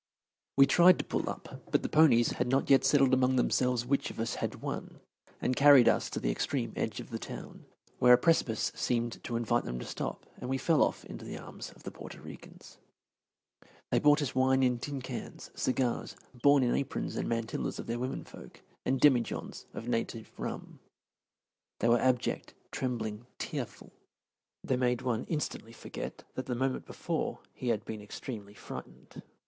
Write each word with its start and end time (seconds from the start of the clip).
We 0.57 0.65
tried 0.65 0.97
to 0.97 1.05
pull 1.05 1.29
up, 1.29 1.61
but 1.69 1.83
the 1.83 1.87
ponies 1.87 2.29
had 2.31 2.47
not 2.47 2.71
yet 2.71 2.83
settled 2.83 3.13
among 3.13 3.35
themselves 3.35 3.85
which 3.85 4.09
of 4.09 4.19
us 4.19 4.33
had 4.33 4.55
won, 4.63 4.99
and 5.39 5.55
carried 5.55 5.87
us 5.87 6.09
to 6.09 6.19
the 6.19 6.31
extreme 6.31 6.73
edge 6.75 6.99
of 6.99 7.11
the 7.11 7.19
town, 7.19 7.65
where 7.99 8.11
a 8.13 8.17
precipice 8.17 8.71
seemed 8.73 9.23
to 9.23 9.35
invite 9.35 9.63
them 9.63 9.77
to 9.77 9.85
stop, 9.85 10.25
and 10.37 10.49
we 10.49 10.57
fell 10.57 10.81
off 10.81 11.05
into 11.05 11.23
the 11.23 11.37
arms 11.37 11.69
of 11.75 11.83
the 11.83 11.91
Porto 11.91 12.19
Ricans. 12.19 12.79
They 13.91 13.99
brought 13.99 14.23
us 14.23 14.33
wine 14.33 14.63
in 14.63 14.79
tin 14.79 15.03
cans, 15.03 15.51
cigars, 15.53 16.15
borne 16.33 16.63
in 16.63 16.71
the 16.73 16.79
aprons 16.79 17.15
and 17.15 17.29
mantillas 17.29 17.77
of 17.77 17.85
their 17.85 17.99
women 17.99 18.23
folk, 18.23 18.61
and 18.83 18.99
demijohns 18.99 19.65
of 19.71 19.87
native 19.87 20.31
rum. 20.35 20.79
They 21.77 21.89
were 21.89 22.01
abject, 22.01 22.55
trembling, 22.71 23.27
tearful. 23.37 23.91
They 24.63 24.77
made 24.77 25.03
one 25.03 25.25
instantly 25.29 25.73
forget 25.73 26.23
that 26.33 26.47
the 26.47 26.55
moment 26.55 26.87
before 26.87 27.37
he 27.53 27.67
had 27.67 27.85
been 27.85 28.01
extremely 28.01 28.55
frightened. 28.55 29.21